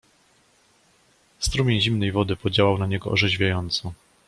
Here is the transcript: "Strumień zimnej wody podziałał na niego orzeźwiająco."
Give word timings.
"Strumień 1.39 1.81
zimnej 1.81 2.11
wody 2.11 2.35
podziałał 2.35 2.77
na 2.77 2.87
niego 2.87 3.09
orzeźwiająco." 3.11 3.93